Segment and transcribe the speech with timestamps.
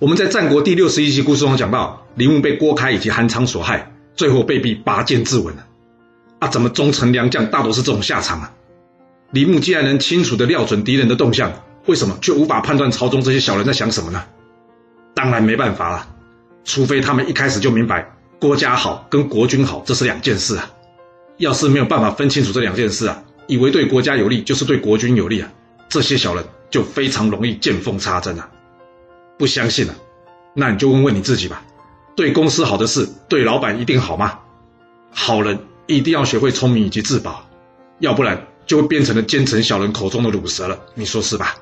[0.00, 5.66] 我们在战国第六十一集故事中讲到，李牧被郭开以及韩昌所害，最后被逼拔剑自刎了。
[6.38, 8.50] 啊，怎么忠臣良将大都是这种下场啊？
[9.30, 11.52] 李牧既然能清楚的料准敌人的动向，
[11.84, 14.24] 为什么却无法判断朝中这些小人在想什么呢？
[15.14, 16.08] 当然没办法了，
[16.64, 20.70] 除非他们一开始就明白郭家好跟国君好这是两件事啊。
[21.36, 25.52] 要是没有办法分清楚这两件事啊，以为对国家有利就是对国君有利啊，
[25.90, 28.48] 这些小人就非常容易见缝插针啊。
[29.40, 29.94] 不相信了，
[30.52, 31.62] 那你就问问你自己吧。
[32.14, 34.40] 对公司好的事，对老板一定好吗？
[35.10, 37.48] 好人一定要学会聪明以及自保，
[38.00, 40.78] 要不然就会变成了奸臣小人口中的乳蛇了。
[40.94, 41.56] 你说是吧？